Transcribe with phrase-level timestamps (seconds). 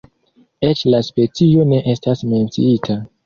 [0.69, 2.97] Eĉ la specio ne estas menciita.